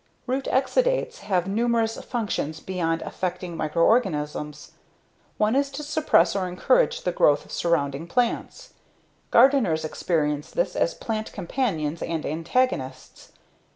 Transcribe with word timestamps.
Root 0.25 0.45
exudates 0.49 1.17
have 1.19 1.47
numerous 1.47 2.03
functions 2.03 2.59
beyond 2.59 3.03
affecting 3.03 3.55
microorganisms. 3.55 4.71
One 5.37 5.55
is 5.55 5.69
to 5.69 5.83
suppress 5.83 6.35
or 6.35 6.47
encourage 6.47 7.03
the 7.03 7.11
growth 7.11 7.45
of 7.45 7.51
surrounding 7.51 8.07
plants 8.07 8.73
Gardeners 9.29 9.85
experience 9.85 10.49
this 10.49 10.75
as 10.75 10.95
plant 10.95 11.31
companions 11.33 12.01
and 12.01 12.25
antagonists. 12.25 13.31